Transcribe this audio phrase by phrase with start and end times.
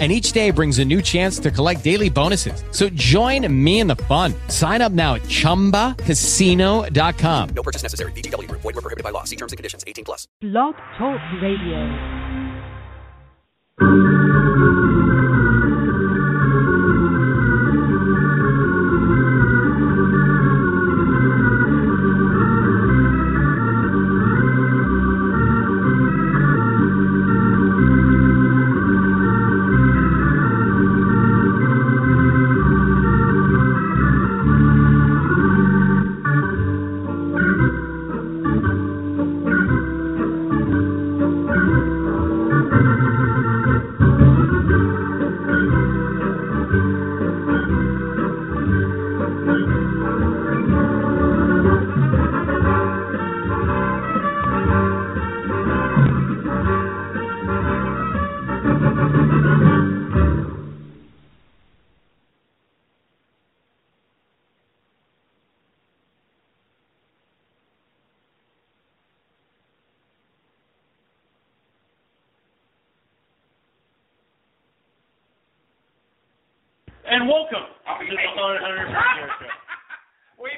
[0.00, 2.64] And each day brings a new chance to collect daily bonuses.
[2.72, 4.34] So join me in the fun.
[4.48, 7.48] Sign up now at chumbacasino.com.
[7.54, 8.10] No purchase necessary.
[8.10, 8.62] VGW Group.
[8.62, 9.22] Void were prohibited by law.
[9.22, 9.84] See terms and conditions.
[9.86, 10.26] 18 plus.
[10.40, 12.24] Blog Talk Radio.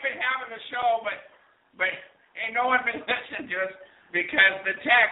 [0.06, 1.18] Been having the show, but
[1.74, 1.90] but
[2.38, 3.74] ain't no one been listening to us
[4.14, 5.10] because the tech,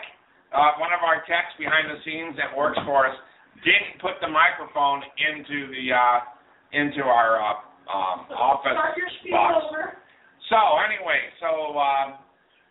[0.54, 3.16] uh, one of our techs behind the scenes that works for us,
[3.66, 6.18] didn't put the microphone into the uh,
[6.72, 7.58] into our uh,
[7.90, 9.66] um, office Start your box.
[9.66, 9.84] over.
[10.50, 12.20] So anyway, so um,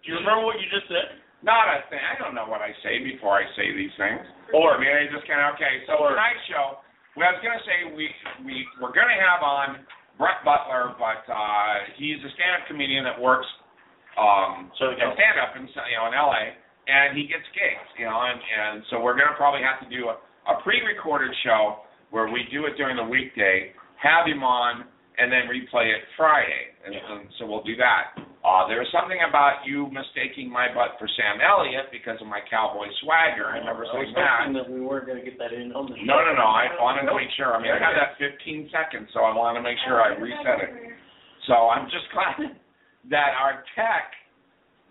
[0.05, 1.19] Do you remember what you just said?
[1.43, 1.99] not a thing.
[1.99, 4.23] I don't know what I say before I say these things.
[4.55, 5.83] Or I mean, I just kind of okay.
[5.91, 6.79] So Or- tonight's show,
[7.19, 8.07] well, I was gonna say we
[8.47, 9.83] we we're gonna have on
[10.17, 13.47] Brett Butler, but uh, he's a stand-up comedian that works
[14.13, 16.53] um So, in stand-up in you know in LA,
[16.85, 20.13] and he gets gigs, you know, and and so we're gonna probably have to do
[20.13, 20.15] a,
[20.51, 21.81] a pre-recorded show
[22.13, 24.85] where we do it during the weekday, have him on,
[25.23, 28.19] and then replay it Friday, and, and so we'll do that.
[28.43, 32.43] Uh, there was something about you mistaking my butt for Sam Elliott because of my
[32.51, 33.47] cowboy swagger.
[33.47, 34.51] I remember I was saying that.
[34.51, 36.03] that we weren't going to get that in on the show.
[36.03, 36.43] No, no, no.
[36.43, 37.55] I wanted to make sure.
[37.55, 40.59] I mean, I had that 15 seconds, so I wanted to make sure I reset
[40.59, 40.91] it.
[41.47, 42.51] So I'm just glad
[43.15, 44.11] that our tech,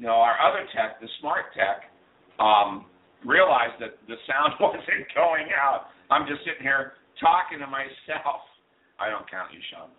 [0.00, 1.93] you know, our other tech, the smart tech,
[2.41, 2.88] um,
[3.20, 5.93] realized that the sound wasn't going out.
[6.09, 8.49] I'm just sitting here talking to myself.
[8.97, 9.93] I don't count you, Sean.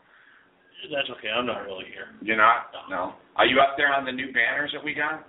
[0.91, 1.29] That's okay.
[1.29, 2.11] I'm not really here.
[2.22, 2.72] You're not?
[2.89, 3.13] No.
[3.35, 5.25] Are you up there on the new banners that we got?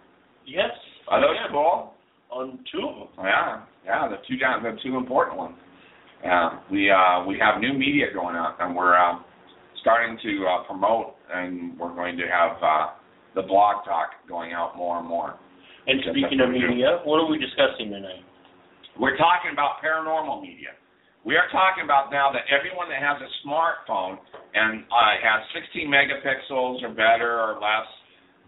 [0.46, 0.70] Yes.
[1.08, 1.50] Are those yeah.
[1.50, 1.94] cool?
[2.30, 3.24] On two of them.
[3.24, 5.54] Yeah, yeah, the two down, the two important ones.
[6.24, 9.20] Yeah, we uh, we have new media going out, and we're uh,
[9.80, 12.86] starting to uh, promote, and we're going to have uh,
[13.34, 15.38] the blog talk going out more and more.
[15.86, 16.68] And speaking of what we do.
[16.68, 18.24] media, what are we discussing tonight?
[18.98, 20.72] We're talking about paranormal media.
[21.24, 24.20] We are talking about now that everyone that has a smartphone
[24.52, 27.88] and uh, has 16 megapixels or better or less,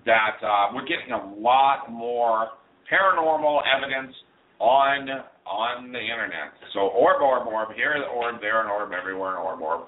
[0.05, 2.53] that uh, we're getting a lot more
[2.93, 4.15] paranormal evidence
[4.61, 5.09] on
[5.47, 6.53] on the internet.
[6.75, 7.75] So orb, orb, orb.
[7.75, 9.81] Here an orb, there an orb, everywhere an orb, orb.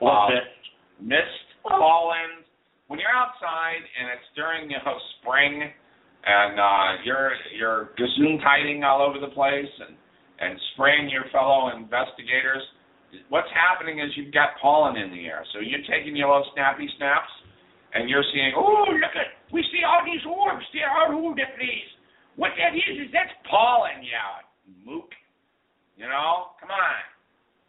[0.00, 2.42] What's Um, mist, pollen.
[2.88, 5.70] When you're outside and it's during you know spring,
[6.26, 9.96] and uh, you're you're gesundheiding all over the place and
[10.40, 12.62] and spraying your fellow investigators,
[13.28, 15.46] what's happening is you've got pollen in the air.
[15.52, 17.30] So you're taking your little snappy snaps,
[17.94, 20.66] and you're seeing, oh look at we see all these orbs.
[20.74, 21.90] There are who that please.
[22.34, 24.42] What that is is that's pollen, yeah,
[24.82, 25.14] mook.
[25.94, 27.02] You know, come on.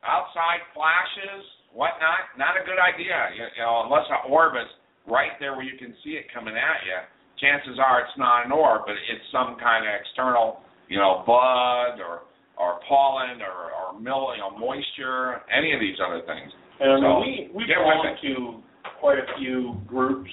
[0.01, 3.13] Outside flashes, whatnot, not a good idea.
[3.37, 4.69] You, you know, unless an orb is
[5.05, 6.97] right there where you can see it coming at you.
[7.37, 12.01] Chances are it's not an orb, but it's some kind of external, you know, bug
[12.01, 12.25] or
[12.57, 16.51] or pollen or or mill, you know, moisture, any of these other things.
[16.79, 18.63] And So, we we get belong to
[18.99, 20.31] quite a few groups.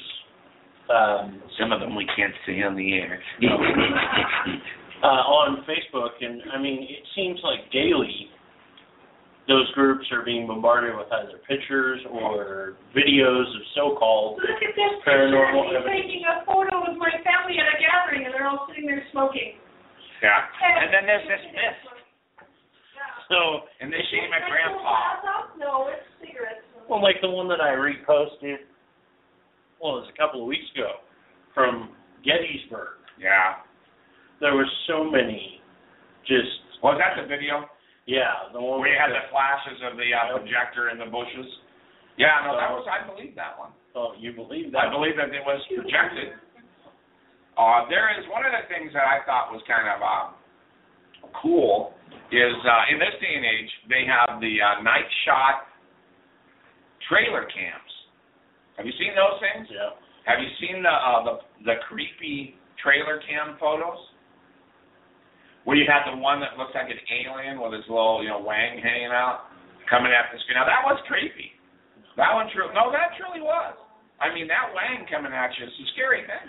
[0.91, 3.23] Um, Some of them we can't see on the air.
[5.03, 8.29] uh, on Facebook, and I mean, it seems like daily
[9.49, 14.95] those groups are being bombarded with either pictures or videos of so-called Look at this
[15.03, 15.83] Paranormal picture.
[15.83, 16.07] He's evidence.
[16.07, 19.59] taking a photo with my family at a gathering, and they're all sitting there smoking.
[20.23, 20.47] yeah.
[20.63, 22.02] And then there's this mist.
[23.33, 23.65] So.
[23.81, 25.25] And they see my grandpa.
[25.57, 26.61] No, it's cigarettes.
[26.85, 28.69] Well, like the one that I reposted,
[29.81, 31.01] well, it was a couple of weeks ago
[31.57, 33.01] from Gettysburg.
[33.17, 33.65] Yeah.
[34.41, 35.63] there were so many,
[36.27, 37.65] just Was that the video
[38.07, 41.47] yeah, the one where you had the flashes of the uh, projector in the bushes?
[42.19, 43.71] Yeah, no, that was I believe that one.
[43.95, 44.79] Oh, you believe that?
[44.79, 44.97] I that?
[44.99, 46.35] believe that it was projected.
[47.55, 50.35] Uh, there is one of the things that I thought was kind of uh,
[51.39, 51.95] cool
[52.33, 55.69] is uh, in this day and age they have the uh, night shot
[57.07, 57.93] trailer cams.
[58.81, 59.69] Have you seen those things?
[59.69, 59.93] Yeah.
[60.25, 61.35] Have you seen the uh, the
[61.69, 64.01] the creepy trailer cam photos?
[65.63, 68.43] Where you had the one that looks like an alien with his little you know
[68.43, 69.53] wang hanging out,
[69.87, 70.57] coming at the screen.
[70.57, 71.55] Now that was creepy.
[72.17, 72.69] That one true.
[72.75, 73.77] No, that truly was.
[74.21, 76.47] I mean, that wang coming at you is a scary thing.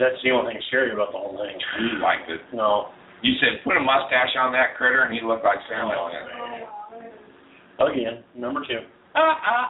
[0.00, 1.54] That's the only thing scary about the whole thing.
[1.78, 2.40] You liked it.
[2.52, 2.90] No.
[3.22, 6.26] You said put a mustache on that critter and he looked like Sam Elliott.
[7.78, 8.82] Again, number two.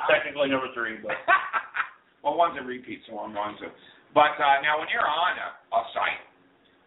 [0.08, 1.18] Technically number three, but
[2.24, 3.68] well, one's a repeat, so I'm going to.
[4.14, 6.22] But uh, now, when you're on a, a site,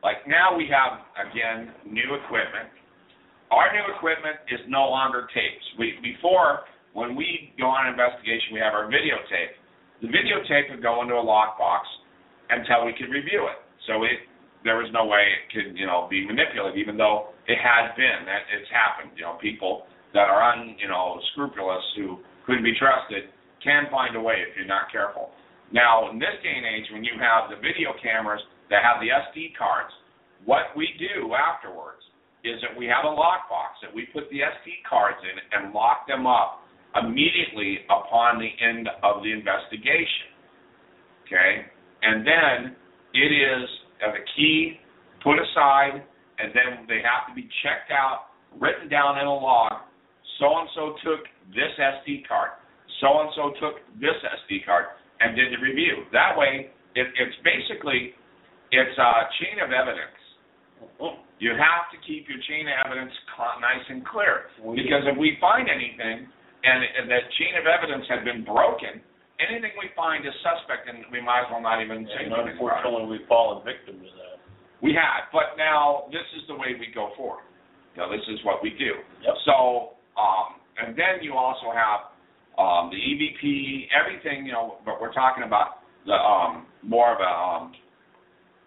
[0.06, 2.70] like now we have again new equipment.
[3.52, 5.66] Our new equipment is no longer tapes.
[5.78, 6.66] We before
[6.96, 9.54] when we go on an investigation, we have our videotape.
[10.00, 11.84] The videotape would go into a lockbox
[12.50, 13.60] until we could review it.
[13.88, 14.24] So it
[14.66, 18.26] there was no way it could you know be manipulated, even though it has been
[18.26, 19.14] that it's happened.
[19.16, 19.86] You know, people
[20.18, 23.30] that are un you know scrupulous who couldn't be trusted
[23.64, 25.32] can find a way if you're not careful.
[25.72, 29.10] Now, in this day and age, when you have the video cameras that have the
[29.10, 29.94] SD cards,
[30.46, 32.02] what we do afterwards
[32.46, 36.06] is that we have a lockbox that we put the SD cards in and lock
[36.06, 36.62] them up
[36.94, 40.30] immediately upon the end of the investigation.
[41.26, 41.66] Okay?
[42.06, 42.78] And then
[43.18, 43.66] it is
[44.06, 44.78] uh, the key
[45.24, 46.06] put aside,
[46.38, 48.30] and then they have to be checked out,
[48.60, 49.82] written down in a log.
[50.40, 52.54] So and so took this SD card.
[53.02, 54.16] So and so took this
[54.46, 54.86] SD card
[55.20, 56.06] and did the review.
[56.12, 58.14] That way, it, it's basically
[58.72, 59.12] it's a
[59.42, 60.20] chain of evidence.
[61.40, 63.12] You have to keep your chain of evidence
[63.60, 66.28] nice and clear because if we find anything
[66.64, 69.04] and, and that chain of evidence had been broken,
[69.40, 72.34] anything we find is suspect, and we might as well not even say and anything
[72.34, 72.52] about it.
[72.56, 74.40] unfortunately we've fallen victim to that.
[74.82, 77.44] We have, but now this is the way we go forward.
[77.96, 79.00] You know, this is what we do.
[79.24, 79.36] Yep.
[79.48, 82.12] So, um, and then you also have
[82.60, 84.46] um, the EVP, everything.
[84.46, 87.74] You know, but we're talking about the um, more of a um,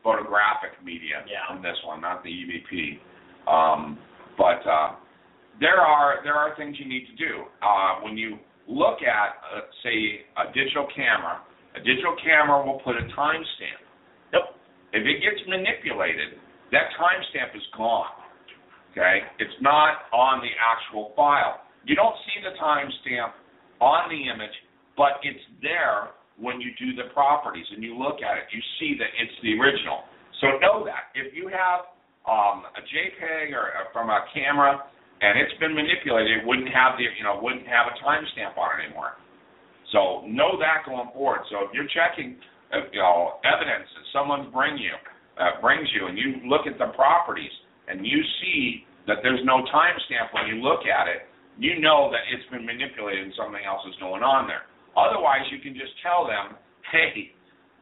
[0.03, 1.55] photographic media Yeah.
[1.57, 2.99] in this one, not the EVP.
[3.47, 3.99] Um,
[4.37, 4.97] but uh,
[5.61, 8.39] there are there are things you need to do uh, when you
[8.69, 11.41] look at, uh, say, a digital camera.
[11.75, 13.81] A digital camera will put a timestamp.
[14.33, 14.45] Yep.
[14.93, 16.37] If it gets manipulated,
[16.71, 18.13] that timestamp is gone.
[18.93, 19.25] Okay?
[19.41, 21.65] It's not on the actual file.
[21.85, 23.33] You don't see the timestamp
[23.81, 24.55] on the image,
[24.97, 28.47] but it's there when you do the properties and you look at it.
[28.53, 30.05] You see that it's the original.
[30.41, 31.11] So know that.
[31.15, 31.89] If you have
[32.29, 34.85] um, a JPEG or uh, from a camera
[35.21, 38.79] and it's been manipulated, it wouldn't have the you know wouldn't have a timestamp on
[38.79, 39.19] it anymore.
[39.91, 41.43] So know that going forward.
[41.51, 42.39] So if you're checking
[42.71, 44.95] uh, you know evidence that someone bring you
[45.41, 47.53] uh, brings you and you look at the properties
[47.89, 51.25] and you see that there's no timestamp when you look at it,
[51.57, 54.69] you know that it's been manipulated and something else is going on there.
[54.95, 56.55] Otherwise, you can just tell them,
[56.93, 57.33] "Hey,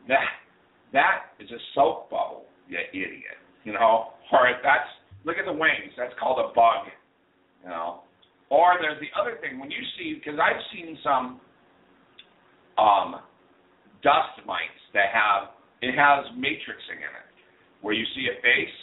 [0.09, 0.41] that
[0.93, 4.89] that is a soap bubble, you idiot." You know, or that's
[5.25, 5.93] look at the wings.
[5.99, 6.89] That's called a bug.
[7.67, 8.07] You know,
[8.47, 11.43] or there's the other thing when you see because I've seen some
[12.79, 13.19] um,
[14.07, 15.51] dust mites that have
[15.83, 17.35] it has matrixing in it,
[17.83, 18.77] where you see a face.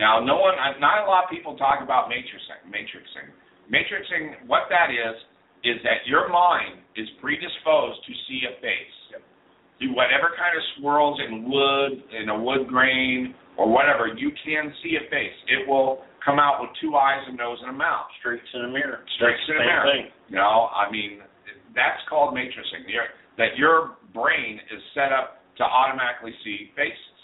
[0.00, 2.64] Now, no one, not a lot of people talk about matrixing.
[2.72, 3.28] Matrixing,
[3.68, 4.48] matrixing.
[4.48, 5.14] What that is
[5.62, 9.20] is that your mind is predisposed to see a face.
[9.76, 14.72] Through whatever kind of swirls in wood, in a wood grain, or whatever, you can
[14.82, 15.36] see a face.
[15.48, 18.06] It will come out with two eyes, a nose, and a mouth.
[18.20, 19.02] Streaks in a mirror.
[19.02, 19.84] In a Same mirror.
[19.84, 20.04] thing.
[20.28, 21.20] You know, I mean,
[21.74, 22.86] that's called matrixing.
[23.38, 27.18] That your brain is set up to automatically see faces.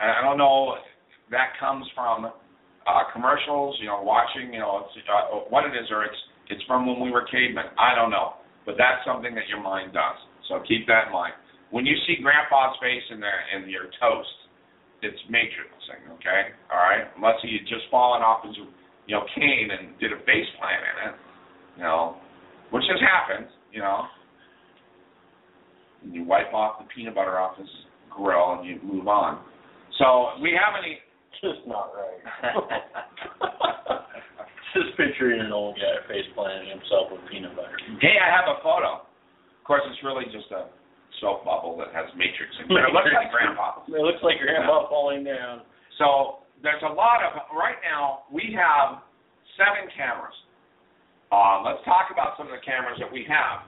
[0.00, 0.84] And I don't know if
[1.30, 5.88] that comes from uh, commercials, you know, watching, you know, it's, uh, what it is,
[5.90, 6.18] or it's
[6.50, 7.70] it's from when we were cavemen.
[7.78, 8.34] I don't know,
[8.66, 10.18] but that's something that your mind does.
[10.50, 11.32] So keep that in mind.
[11.70, 14.28] When you see Grandpa's face in there in your toast,
[15.02, 16.02] it's matrixing.
[16.18, 17.06] Okay, all right.
[17.16, 18.56] Unless he had just fallen off his,
[19.06, 21.14] you know, cane and did a face plant in it,
[21.76, 22.16] you know,
[22.70, 24.06] which has happened, you know.
[26.02, 27.68] And you wipe off the peanut butter off his
[28.10, 29.42] grill and you move on.
[29.98, 30.98] So we have any
[31.42, 32.22] Just not right.
[34.74, 37.76] Just picturing an old guy face planting himself with peanut butter.
[38.00, 39.02] Hey, I have a photo.
[39.02, 40.66] Of course, it's really just a
[41.20, 42.88] soap bubble that has matrix in it.
[42.88, 43.82] It looks like Grandpa.
[43.88, 45.66] It looks like grandpa falling down.
[45.98, 48.24] So there's a lot of right now.
[48.32, 49.02] We have
[49.58, 50.34] seven cameras.
[51.32, 53.66] Uh, let's talk about some of the cameras that we have.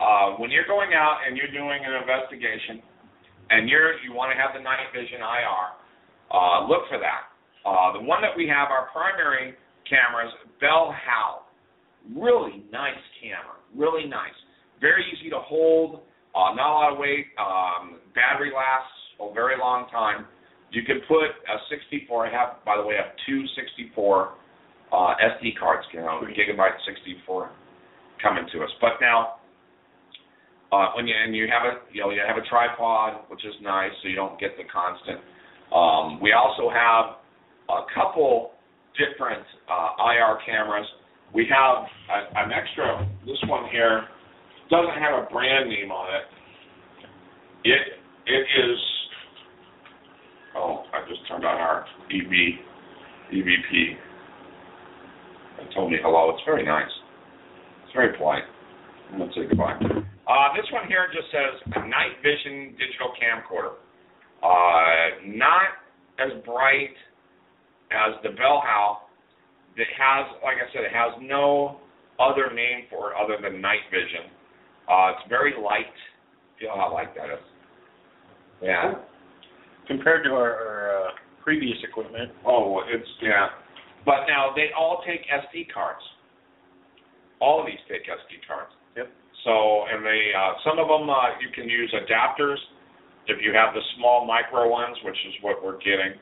[0.00, 2.80] Uh, when you're going out and you're doing an investigation,
[3.50, 5.66] and you're you want to have the night vision IR,
[6.30, 7.28] uh, look for that.
[7.66, 9.52] Uh, the one that we have, our primary
[9.84, 10.32] cameras,
[10.62, 11.44] Bell+Howell.
[12.16, 13.60] Really nice camera.
[13.76, 14.32] Really nice.
[14.80, 16.00] Very easy to hold.
[16.34, 17.26] Uh, not a lot of weight.
[17.38, 20.26] Um, battery lasts a very long time.
[20.70, 22.26] You can put a 64.
[22.26, 24.34] I have, by the way, I have two 64
[24.92, 27.50] uh, SD cards, you know, gigabyte 64
[28.22, 28.70] coming to us.
[28.80, 29.40] But now,
[30.72, 33.54] uh, when you and you have a you know you have a tripod, which is
[33.60, 35.18] nice, so you don't get the constant.
[35.74, 37.18] Um, we also have
[37.68, 38.52] a couple
[38.94, 40.86] different uh, IR cameras.
[41.34, 43.08] We have a, an extra.
[43.26, 44.06] This one here
[44.70, 46.26] doesn't have a brand name on it.
[47.68, 47.80] It
[48.26, 48.78] it is.
[50.56, 52.32] Oh, I just turned on our EV
[53.34, 53.96] EVP.
[55.60, 56.30] It told me hello.
[56.30, 56.90] It's very nice.
[57.84, 58.44] It's very polite.
[59.12, 59.74] I'm gonna say goodbye.
[59.82, 61.58] Uh, this one here just says
[61.90, 63.74] night vision digital camcorder.
[64.42, 65.82] Uh, not
[66.18, 66.94] as bright
[67.90, 69.10] as the Bell+Howell.
[69.76, 71.78] That has, like I said, it has no
[72.18, 74.30] other name for it other than night vision.
[74.90, 75.94] Uh, it's very light.
[76.58, 77.44] Feel how light that is.
[78.60, 78.94] Yeah.
[79.86, 81.10] Compared to our, our uh,
[81.42, 83.48] previous equipment, Oh, it's yeah.
[84.04, 86.02] But now they all take SD cards.
[87.40, 88.72] All of these take SD cards.
[88.96, 89.08] Yep.
[89.44, 92.58] So and they uh, some of them uh, you can use adapters
[93.26, 96.18] if you have the small micro ones, which is what we're getting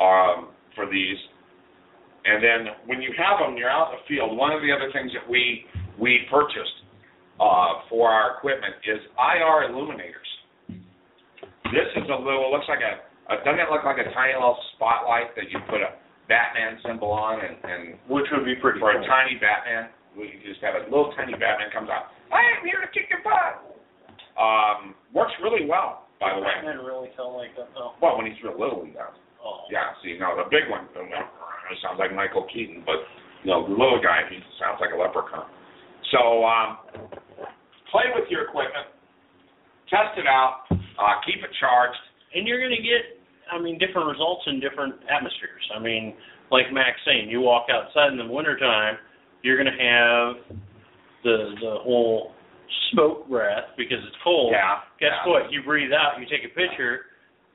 [0.00, 1.18] um, for these.
[2.24, 4.36] And then when you have them, you're out in the field.
[4.36, 5.64] One of the other things that we
[5.98, 6.77] we purchased
[7.38, 10.30] uh, for our equipment is IR illuminators.
[11.70, 14.58] This is a little looks like a, a doesn't it look like a tiny little
[14.74, 15.94] spotlight that you put a
[16.26, 19.00] Batman symbol on and, and which would be pretty for cool.
[19.00, 19.92] a tiny Batman.
[20.16, 22.10] We just have a little tiny Batman comes out.
[22.32, 23.64] I am here to kick your butt.
[24.36, 26.52] Um, works really well, by the way.
[26.58, 27.96] Batman really sound like that though.
[28.00, 29.14] Well, when he's real little, he does.
[29.44, 29.68] Oh.
[29.70, 29.92] Yeah.
[30.02, 33.04] See, now the big one uh, it sounds like Michael Keaton, but
[33.44, 35.46] you know, the little guy he sounds like a leprechaun.
[36.10, 36.80] So um,
[37.90, 38.88] play with your equipment,
[39.88, 41.98] test it out, uh, keep it charged.
[42.34, 43.16] And you're going to get,
[43.50, 45.64] I mean, different results in different atmospheres.
[45.74, 46.14] I mean,
[46.50, 48.96] like Max saying, you walk outside in the wintertime,
[49.42, 50.58] you're going to have
[51.24, 52.32] the the whole
[52.92, 54.52] smoke breath because it's cold.
[54.52, 54.84] Yeah.
[55.00, 55.30] Guess yeah.
[55.30, 55.52] what?
[55.52, 57.06] You breathe out, you take a picture.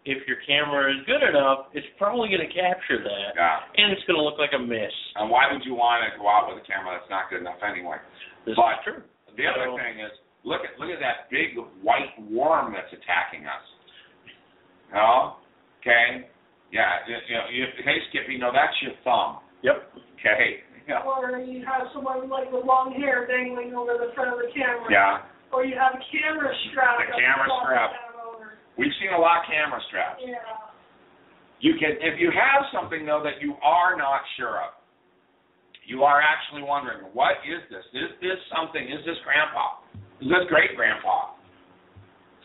[0.03, 3.63] If your camera is good enough, it's probably going to capture that, Yeah.
[3.79, 4.91] and it's going to look like a mist.
[5.15, 7.63] And why would you want to go out with a camera that's not good enough
[7.63, 8.03] anyway?
[8.43, 9.01] This But- is true.
[9.39, 10.11] The other So- thing is,
[10.43, 13.65] look at look at that big white worm that's attacking us.
[14.93, 15.39] No,
[15.81, 16.29] okay,
[16.71, 19.41] yeah, you, you know, you, hey Skippy, no, that's your thumb.
[19.63, 19.77] Yep.
[20.19, 24.39] Okay, yeah, Or you have someone like with long hair dangling over the front of
[24.39, 24.87] the camera.
[24.91, 25.23] yeah.
[25.53, 26.97] Or you have a camera strap.
[26.97, 27.91] The camera strap.
[28.75, 30.17] We've seen a lot of camera straps.
[30.25, 30.41] Yeah.
[31.61, 34.73] You can, if you have something though that you are not sure of,
[35.85, 37.85] you are actually wondering, what is this?
[37.93, 38.81] Is this something?
[38.81, 39.82] Is this grandpa?
[40.23, 41.35] This great grandpa?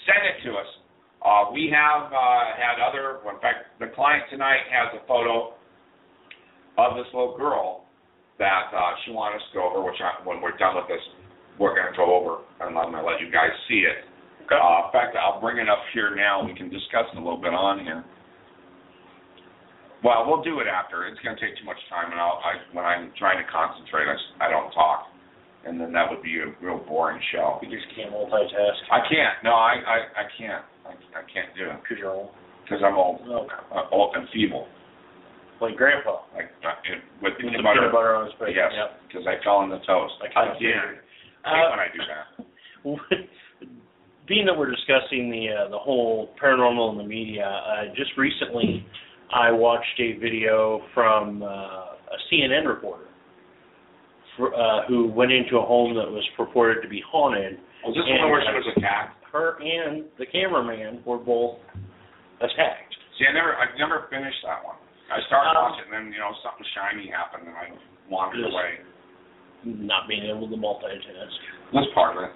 [0.03, 0.67] Send it to us.
[1.23, 5.55] Uh, we have uh, had other, in fact, the client tonight has a photo
[6.79, 7.87] of this little girl
[8.39, 11.03] that uh, she wanted us to go over, which I, when we're done with this,
[11.59, 14.07] we're going to go over and I'm going to let you guys see it.
[14.47, 14.59] Okay.
[14.59, 16.43] Uh, in fact, I'll bring it up here now.
[16.43, 18.03] We can discuss it a little bit on here.
[20.03, 21.07] Well, we'll do it after.
[21.11, 24.07] It's going to take too much time, and I'll, I, when I'm trying to concentrate,
[24.07, 25.11] I, I don't talk,
[25.67, 27.59] and then that would be a real boring show.
[27.63, 29.37] You just can't multitask I can't.
[29.45, 30.65] No, I, I, I can't.
[30.87, 32.31] I, I can't do it because you're old.
[32.65, 33.61] because I'm old, Okay.
[33.75, 34.67] uh, old and feeble.
[35.61, 36.23] Like Grandpa.
[36.35, 37.81] Like uh, it, with With peanut the butter.
[37.81, 38.55] peanut butter on his face.
[38.55, 38.91] Yes, Yep.
[39.09, 40.15] because I fell in the toast.
[40.23, 41.03] I kinda Again.
[41.45, 42.27] I hate Uh, when I do that.
[44.29, 48.87] being that we're discussing the uh, the whole paranormal in the media, uh, just recently
[49.35, 53.05] I watched a video from uh, a CNN reporter
[54.39, 57.59] for, uh, who went into a home that was purported to be haunted.
[57.85, 59.19] Was this And, one where she was attacked?
[59.29, 61.59] Her and the cameraman were both
[62.41, 62.95] attacked.
[63.19, 64.79] See, I never, I never finished that one.
[65.11, 67.73] I started Um, watching, and then you know something shiny happened, and I
[68.09, 68.79] wandered away.
[69.65, 71.35] Not being able to multitask.
[71.75, 72.33] That's part of it.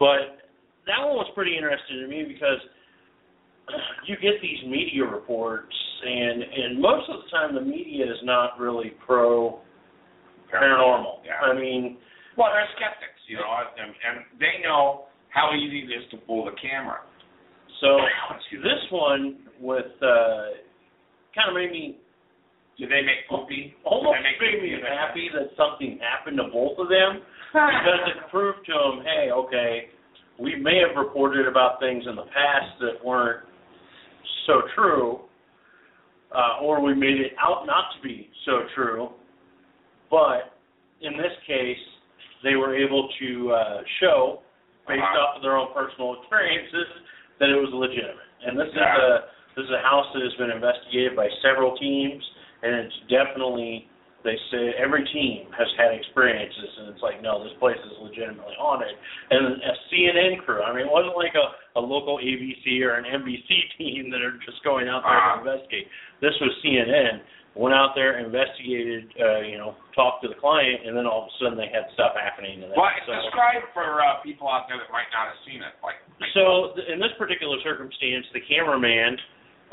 [0.00, 0.48] But
[0.86, 2.58] that one was pretty interesting to me because
[4.06, 8.58] you get these media reports, and and most of the time the media is not
[8.58, 9.60] really pro
[10.52, 11.24] paranormal.
[11.24, 11.40] Yeah.
[11.42, 11.96] I mean,
[12.36, 16.44] Well, they're skeptics, you know, and, and they know how easy it is to fool
[16.44, 17.00] the camera.
[17.80, 17.96] so
[18.52, 20.60] this one with uh,
[21.34, 21.96] kind of made me
[22.78, 23.74] Did they make poopy?
[23.84, 24.92] almost make made me in that?
[25.08, 27.20] happy that something happened to both of them
[27.52, 29.88] because it proved to them, hey, okay,
[30.40, 33.44] we may have reported about things in the past that weren't
[34.46, 35.20] so true,
[36.34, 39.10] uh, or we made it out not to be so true,
[40.12, 40.52] but
[41.00, 41.80] in this case,
[42.44, 44.42] they were able to uh, show,
[44.86, 45.18] based Uh-huh.
[45.24, 46.86] off of their own personal experiences,
[47.40, 48.28] that it was legitimate.
[48.46, 48.92] And this Yeah.
[48.94, 49.24] is a
[49.56, 52.22] this is a house that has been investigated by several teams,
[52.62, 53.88] and it's definitely
[54.22, 58.54] they say every team has had experiences, and it's like no, this place is legitimately
[58.58, 58.94] haunted.
[59.30, 63.04] And a CNN crew, I mean, it wasn't like a a local ABC or an
[63.04, 65.42] NBC team that are just going out there Uh-huh.
[65.42, 65.88] to investigate.
[66.20, 67.20] This was CNN
[67.54, 71.28] went out there, investigated, uh, you know, talked to the client, and then all of
[71.28, 72.62] a sudden they had stuff happening.
[72.64, 75.76] And Well, so, describe for uh, people out there that might not have seen it.
[75.84, 76.00] Like,
[76.32, 79.18] so th- in this particular circumstance, the cameraman,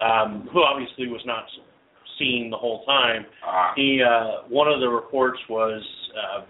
[0.03, 1.47] um, who obviously was not
[2.19, 5.79] seen the whole time, uh, he uh, one of the reports was
[6.19, 6.43] uh,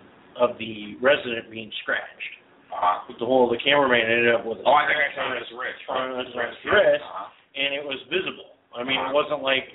[0.49, 2.33] of the resident being scratched.
[2.73, 5.37] uh, The whole the cameraman ended up with a oh, I think I saw it
[5.37, 5.77] as his Rich.
[6.73, 7.29] wrist, Uh-huh.
[7.53, 8.57] and it was visible.
[8.73, 9.09] I mean, Uh-huh.
[9.09, 9.69] it wasn't like,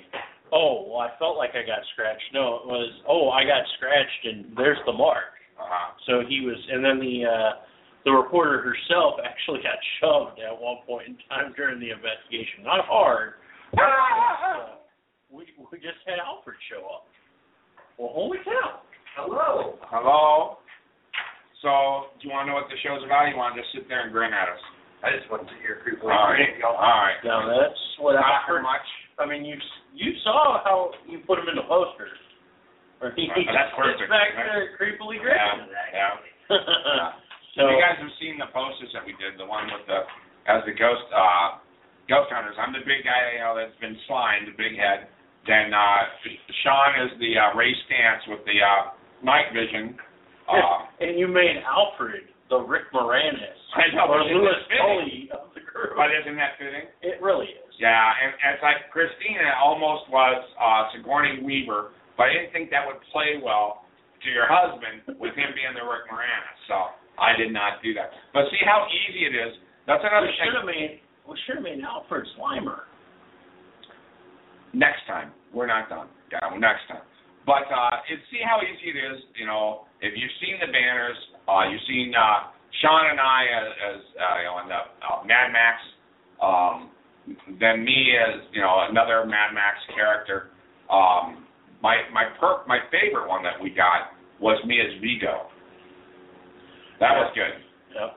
[0.53, 2.25] oh, well, I felt like I got scratched.
[2.33, 5.33] No, it was, oh, I got scratched, and there's the mark.
[5.57, 5.95] Uh-huh.
[6.05, 7.51] So he was, and then the uh,
[8.03, 12.63] the reporter herself actually got shoved at one point in time during the investigation.
[12.63, 13.39] Not hard.
[13.71, 14.75] but, uh,
[15.31, 17.07] we we just had Alfred show up.
[17.97, 18.83] Well, holy cow!
[19.15, 19.79] Hello.
[19.87, 20.59] Hello.
[21.63, 23.25] So, do you want to know what the show's about?
[23.25, 24.61] Or you want to just sit there and grin at us?
[25.01, 26.11] I just want to hear creepily.
[26.11, 26.51] All right.
[26.61, 27.17] All right.
[27.23, 28.63] Now that's what Not for Alfred.
[28.67, 28.87] much.
[29.17, 29.55] I mean, you
[29.95, 32.11] you saw how you put him in the poster.
[33.01, 34.07] Or he that's perfect.
[34.11, 35.35] back there creepily Yeah.
[35.55, 35.71] grinning.
[35.71, 36.15] Yeah.
[36.51, 37.11] yeah.
[37.55, 40.03] so you guys have seen the posters that we did, the one with the
[40.47, 41.59] as the ghost uh
[42.07, 45.07] ghost hunters, I'm the big guy, you know, that's been slimed, the big head.
[45.47, 46.07] Then uh
[46.63, 49.95] Sean is the uh Ray Stantz with the uh night vision.
[50.47, 54.61] Uh and you made Alfred the Rick Moranis I know, or Louis?
[54.77, 55.97] Tully of the group.
[55.97, 56.85] but isn't that fitting?
[57.01, 57.64] It really is.
[57.79, 62.87] Yeah, and, it's like Christina almost was uh Sigourney Weaver, but I didn't think that
[62.87, 63.83] would play well
[64.23, 66.59] to your husband with him being the Rick Moranis.
[66.71, 68.11] So I did not do that.
[68.33, 69.53] But see how easy it is.
[69.85, 70.47] That's another We thing.
[70.47, 70.91] should have made
[71.27, 72.87] we should have made Alfred Slimer.
[74.73, 75.31] next time.
[75.53, 76.07] We're not done.
[76.31, 77.03] Yeah, well, next time.
[77.45, 81.17] But uh it see how easy it is, you know, if you've seen the banners,
[81.47, 82.49] uh you've seen uh
[82.81, 85.77] Sean and I as, as uh you know in the uh, Mad Max,
[87.59, 90.51] then me as, you know, another Mad Max character.
[90.89, 91.45] Um
[91.81, 95.47] my my per my favorite one that we got was me as Vigo.
[96.99, 97.55] That was good.
[97.93, 98.09] Yep.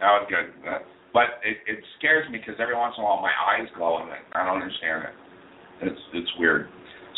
[0.00, 0.46] That was good.
[1.12, 4.10] But it, it scares me because every once in a while my eyes glow and
[4.32, 5.14] I don't understand it.
[5.90, 6.68] It's it's weird.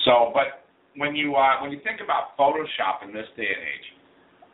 [0.05, 0.65] So, but
[0.97, 3.89] when you uh, when you think about Photoshop in this day and age,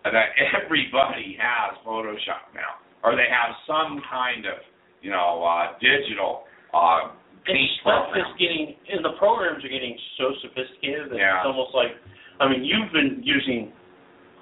[0.04, 4.59] uh, that everybody has Photoshop now, or they have some kind of
[5.02, 7.11] you know uh, digital uh,
[7.46, 8.26] And stuff program.
[8.26, 11.38] is getting and the programs are getting so sophisticated that Yeah.
[11.40, 11.96] it's almost like
[12.40, 13.72] I mean you've been using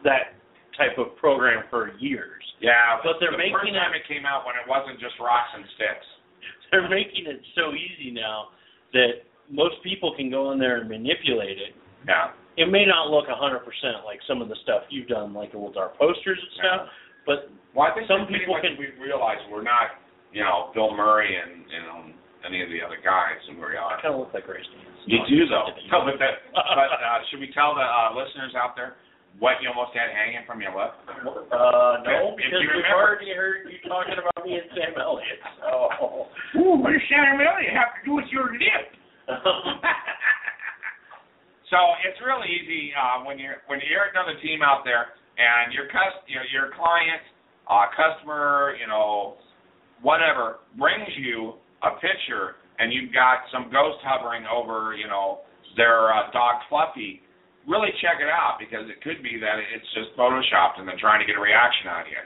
[0.04, 0.34] that
[0.76, 2.42] type of program for years.
[2.60, 5.48] Yeah, But they're the first making time it came out when it wasn't just rocks
[5.54, 6.06] and sticks.
[6.70, 8.48] They're making it so easy now
[8.92, 11.72] that most people can go in there and manipulate it.
[12.08, 12.32] Yeah.
[12.56, 13.60] It may not look a 100%
[14.04, 16.88] like some of the stuff you've done, like with our posters and stuff,
[17.26, 20.00] but Well, I think Some people can- we realize we're not,
[20.32, 22.00] you know, Bill Murray and and know
[22.46, 23.98] any of the other guys who we are.
[23.98, 24.86] I kind of look like Ray Stantz.
[25.06, 25.70] You do though.
[25.90, 28.98] No, but that, but uh, should we tell the uh, listeners out there
[29.38, 30.96] what you almost had hanging from your lip?
[31.06, 35.42] Uh, no, If because you we've already heard you talking about me and Sam Elliott.
[35.60, 35.70] So.
[36.58, 38.86] Ooh, what does Shannon Elliott have to do with your lip?
[41.70, 45.90] so it's really easy uh, when you're when you're another team out there and your
[45.90, 47.22] cus your your client,
[47.66, 49.38] uh, customer, you know,
[50.02, 55.40] whatever brings you a picture and you've got some ghost hovering over, you know,
[55.76, 57.22] their uh, dog Fluffy.
[57.66, 61.18] Really check it out because it could be that it's just photoshopped and they're trying
[61.18, 62.20] to get a reaction out of you.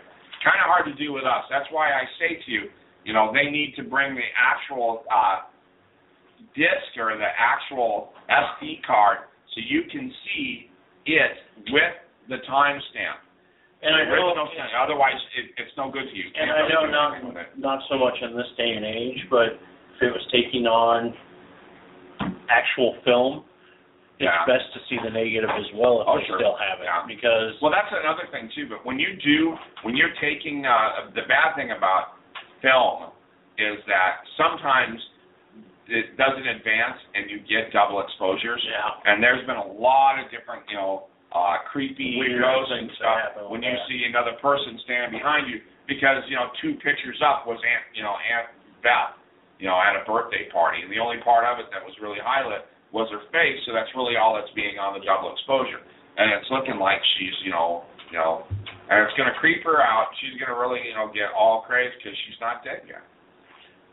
[0.44, 1.48] Kind of hard to do with us.
[1.48, 2.68] That's why I say to you,
[3.04, 5.48] you know, they need to bring the actual uh,
[6.52, 10.68] disc or the actual SD card so you can see
[11.06, 11.37] it
[11.72, 11.96] with
[12.28, 13.24] the timestamp.
[13.82, 14.70] And I know, Original stamp.
[14.78, 16.24] Otherwise, it, it's no good to you.
[16.24, 17.56] You and I know not anything with it.
[17.56, 19.56] not so much in this day and age, but
[19.96, 21.14] if it was taking on
[22.48, 23.44] actual film,
[24.18, 24.44] it's Yeah.
[24.44, 26.38] best to see the negative as well if Oh, they sure.
[26.38, 27.04] still have it, Yeah.
[27.06, 28.66] because Well, that's another thing too.
[28.68, 32.16] But when you do, when you're taking, uh, the bad thing about
[32.60, 33.10] film
[33.56, 35.00] is that sometimes
[35.88, 38.62] it doesn't advance and you get double exposures.
[38.64, 38.90] Yeah.
[39.06, 43.62] And there's been a lot of different, you know, uh, creepy Weird and stuff when
[43.62, 43.86] you that.
[43.86, 48.02] see another person standing behind you because you know two pictures up was Aunt, you
[48.02, 48.50] know, Aunt
[48.82, 49.14] Beth,
[49.62, 52.18] you know, at a birthday party, and the only part of it that was really
[52.18, 55.78] highlight was her face, so that's really all that's being on the double exposure,
[56.18, 58.42] and it's looking like she's, you know, you know,
[58.90, 60.10] and it's going to creep her out.
[60.18, 63.06] She's going to really, you know, get all crazy because she's not dead yet.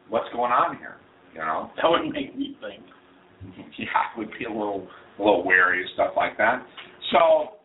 [0.09, 0.97] What's going on here?
[1.37, 1.69] You know.
[1.77, 2.81] That would make me think.
[3.77, 6.65] yeah, I would be a little a little wary of stuff like that.
[7.11, 7.59] So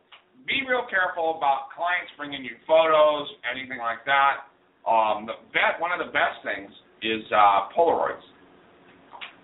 [0.46, 4.46] be real careful about clients bringing you photos, anything like that.
[4.88, 6.70] Um, the bet one of the best things
[7.02, 8.22] is uh, Polaroids.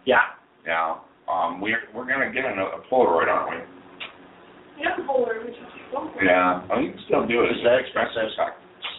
[0.04, 0.34] Yeah.
[0.66, 3.60] Yeah, um, we're we're gonna get a, a Polaroid, aren't we?
[4.82, 6.12] Yeah, Fuller, which is one.
[6.22, 7.56] Yeah, oh, you can still do it.
[7.56, 8.28] Is that expensive?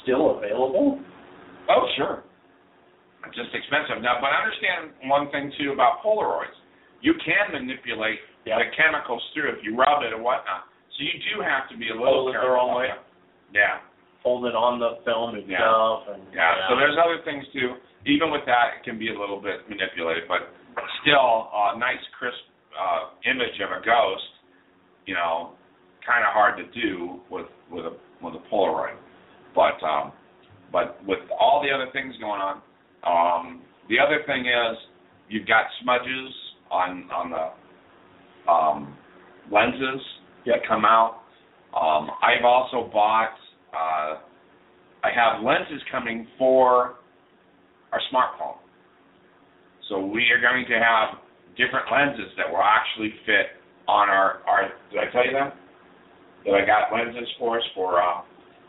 [0.04, 1.00] Still available?
[1.70, 2.24] Oh, sure.
[3.28, 4.02] It's just expensive.
[4.02, 6.58] Now, but understand one thing too about Polaroids.
[7.02, 8.58] You can manipulate Yeah.
[8.58, 10.66] the chemicals through if you rub it or whatnot.
[11.00, 12.60] So you do have to be a little Hold it the careful.
[12.60, 12.92] wrong way?
[13.56, 13.80] Yeah,
[14.28, 15.64] Hold it on the film Yeah.
[15.64, 16.68] itself and yeah.
[16.68, 17.80] So there's other things too.
[18.06, 20.52] Even with that, it can be a little bit manipulated, but
[21.02, 22.44] still, a nice crisp
[22.76, 24.28] uh, image of a ghost.
[25.08, 25.56] You know,
[26.06, 29.00] kind of hard to do with with a with a Polaroid.
[29.56, 30.12] But um,
[30.72, 32.60] but with all the other things going on,
[33.08, 34.78] um, the other thing is
[35.30, 36.30] you've got smudges
[36.70, 38.96] on on the um,
[39.52, 40.02] lenses
[40.46, 41.22] that come out.
[41.74, 43.36] Um, I've also bought.
[43.74, 44.20] Uh,
[45.04, 46.96] I have lenses coming for
[47.92, 48.58] our smartphone.
[49.88, 51.20] So we are going to have
[51.58, 54.70] different lenses that will actually fit on our our.
[54.92, 55.56] Did I tell you that?
[56.46, 58.22] That I got lenses for us for uh,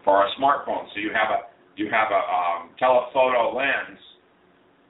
[0.05, 0.87] for our smartphone.
[0.95, 1.41] So you have a
[1.77, 3.99] you have a um, telephoto lens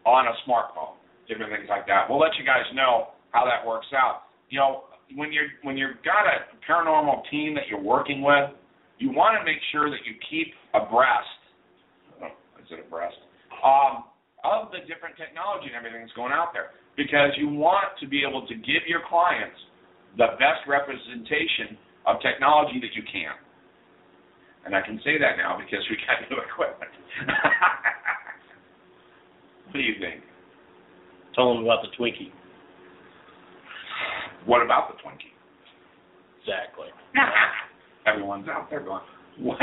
[0.06, 0.96] on a smartphone.
[1.28, 2.08] Different things like that.
[2.08, 4.22] We'll let you guys know how that works out.
[4.50, 4.84] You know,
[5.16, 8.50] when you're when you've got a paranormal team that you're working with,
[8.98, 11.40] you want to make sure that you keep abreast.
[12.22, 13.16] Oh, is it abreast?
[13.64, 14.04] Um,
[14.44, 18.24] of the different technology and everything that's going out there, because you want to be
[18.24, 19.56] able to give your clients
[20.16, 23.36] the best representation of technology that you can.
[24.64, 26.92] And I can say that now because we got new equipment.
[29.68, 30.24] what do you think?
[31.34, 32.32] Tell them about the Twinkie.
[34.46, 35.32] What about the Twinkie?
[36.40, 36.88] Exactly.
[38.06, 39.04] Everyone's out there going,
[39.38, 39.60] what?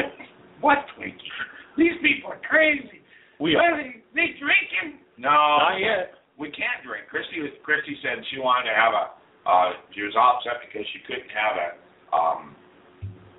[0.61, 1.33] What Twinkie?
[1.77, 3.01] These people are crazy.
[3.39, 3.61] We are.
[3.61, 5.01] are they, they drinking?
[5.17, 6.17] No, Not yet.
[6.37, 7.05] we can't drink.
[7.09, 9.05] Christy, Christy said she wanted to have a.
[9.47, 11.69] Uh, she was all upset because she couldn't have a
[12.11, 12.41] um,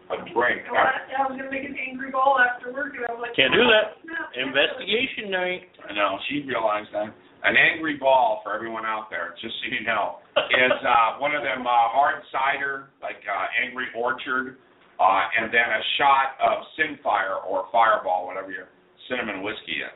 [0.08, 0.64] a drink.
[0.72, 3.36] Well, I, I was gonna make an angry ball after work, and I was like,
[3.36, 4.00] Can't do that.
[4.08, 4.48] No, can't.
[4.54, 5.68] Investigation night.
[5.84, 7.12] I know she realized that.
[7.44, 10.18] An angry ball for everyone out there, just so you know,
[10.50, 14.58] is uh, one of them uh, hard cider, like uh, Angry Orchard,
[14.98, 18.66] uh, and then a shot of Sinfire or Fireball, whatever your
[19.06, 19.94] cinnamon whiskey is.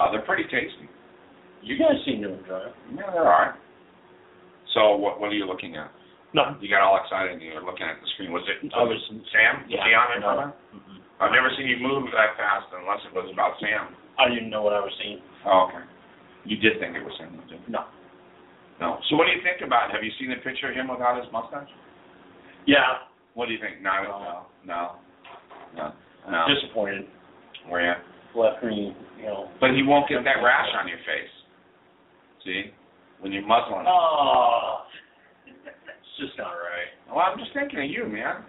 [0.00, 0.88] Uh, they're pretty tasty.
[1.60, 2.74] You guys seem to enjoy it.
[2.96, 3.56] Yeah, they're all right.
[4.72, 5.90] So what what are you looking at?
[6.32, 6.56] No.
[6.60, 8.32] You got all excited and you were looking at the screen.
[8.32, 9.00] Was it I was
[9.32, 9.64] Sam?
[9.68, 9.80] Yeah.
[9.84, 10.28] Keon in No.
[10.36, 10.56] front of
[10.88, 11.00] you?
[11.20, 13.92] I've never seen you move that fast unless it was about Sam.
[14.20, 15.18] I didn't know what I was seeing.
[15.44, 15.82] Oh, okay.
[16.48, 17.60] You did think it was Sam, didn't you?
[17.68, 17.84] No.
[18.80, 18.96] No.
[19.10, 20.00] So what do you think about it?
[20.00, 21.68] Have you seen a picture of him without his mustache?
[22.64, 23.04] Yeah.
[23.36, 23.84] What do you think?
[23.84, 24.18] No, no,
[24.64, 24.80] no,
[25.76, 25.86] no,
[26.24, 26.40] no.
[26.48, 27.04] Disappointed.
[27.68, 27.92] Were you?
[28.32, 29.52] Left me, you know.
[29.60, 31.32] But he won't get that rash on your face.
[32.44, 32.72] See,
[33.20, 33.84] when you're muzzling.
[33.84, 34.88] Oh.
[35.44, 36.92] It's just not right.
[37.12, 38.40] Well, I'm just thinking of you, man.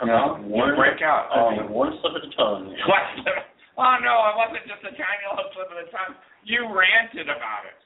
[0.00, 1.30] I you one, break out.
[1.32, 2.68] I mean, one slip of the tongue.
[2.84, 3.34] What?
[3.74, 6.14] Oh no, it wasn't just a tiny little slip of the tongue.
[6.44, 7.78] You ranted about it.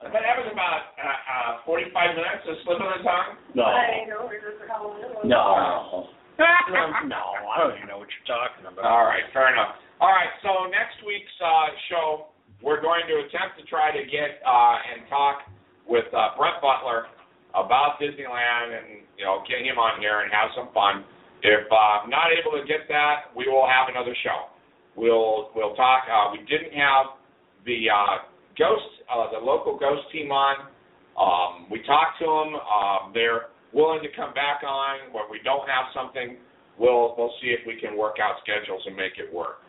[0.00, 3.36] But that was about uh, uh, 45 minutes, a slip of the tongue.
[3.52, 3.68] No.
[3.68, 6.08] I don't remember how long it was.
[6.40, 7.04] No.
[7.04, 7.20] no,
[7.52, 8.80] I don't even know what you're talking about.
[8.80, 9.76] All right, fair enough.
[10.00, 12.32] All right, so next week's uh, show,
[12.64, 15.44] we're going to attempt to try to get uh, and talk
[15.84, 17.12] with uh, Brett Butler
[17.52, 21.04] about Disneyland and you know get him on here and have some fun.
[21.44, 24.48] If uh, not able to get that, we will have another show.
[24.96, 26.08] We'll we'll talk.
[26.08, 27.19] Uh, we didn't have
[27.66, 28.24] the uh,
[28.58, 30.66] ghost, uh, the local ghost team on.
[31.18, 32.54] Um, we talked to them.
[32.56, 35.12] Um, they're willing to come back on.
[35.12, 36.36] When we don't have something,
[36.78, 39.60] we'll we'll see if we can work out schedules and make it work.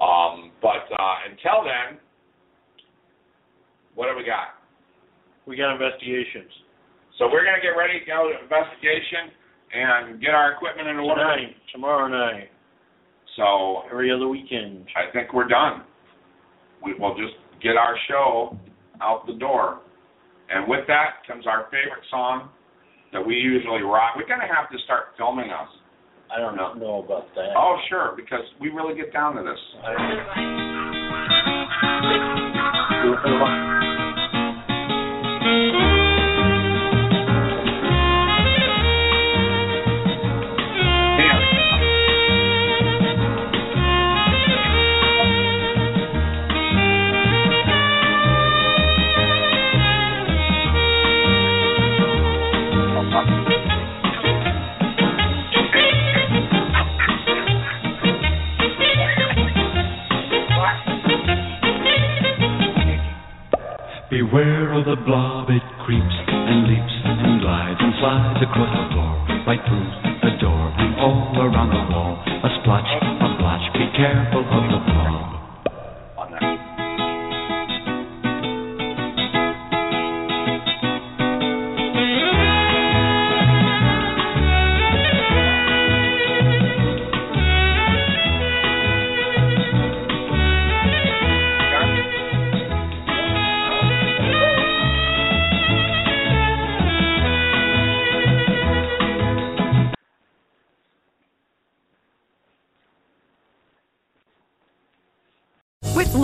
[0.00, 1.98] Um, but uh, until then,
[3.94, 4.60] what do we got?
[5.46, 6.50] We got investigations.
[7.18, 9.32] So we're gonna get ready to go to investigation
[9.72, 11.22] and get our equipment in order.
[11.22, 12.50] Tonight, tomorrow night,
[13.36, 14.86] So every other weekend.
[14.96, 15.82] I think we're done.
[16.84, 18.56] We will just get our show
[19.00, 19.80] out the door
[20.48, 22.50] And with that comes our favorite song
[23.12, 24.14] that we usually rock.
[24.16, 25.68] We're gonna have to start filming us.
[26.34, 27.54] I don't know, know about that.
[27.56, 29.58] Oh, sure, because we really get down to this.